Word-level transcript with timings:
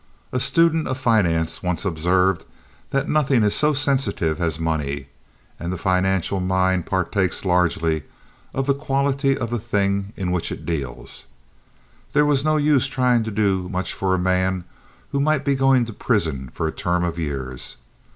A 0.31 0.39
student 0.39 0.87
of 0.87 0.97
finance 0.97 1.61
once 1.61 1.85
observed 1.85 2.43
that 2.89 3.07
nothing 3.07 3.43
is 3.43 3.55
so 3.55 3.71
sensitive 3.71 4.41
as 4.41 4.57
money, 4.59 5.09
and 5.59 5.71
the 5.71 5.77
financial 5.77 6.39
mind 6.39 6.87
partakes 6.87 7.45
largely 7.45 8.01
of 8.51 8.65
the 8.65 8.73
quality 8.73 9.37
of 9.37 9.51
the 9.51 9.59
thing 9.59 10.11
in 10.15 10.31
which 10.31 10.51
it 10.51 10.65
deals. 10.65 11.27
There 12.13 12.25
was 12.25 12.43
no 12.43 12.57
use 12.57 12.87
trying 12.87 13.23
to 13.25 13.29
do 13.29 13.69
much 13.69 13.93
for 13.93 14.15
a 14.15 14.17
man 14.17 14.63
who 15.11 15.19
might 15.21 15.45
be 15.45 15.53
going 15.53 15.85
to 15.85 15.93
prison 15.93 16.49
for 16.51 16.67
a 16.67 16.71
term 16.71 17.03
of 17.03 17.19
years. 17.19 17.77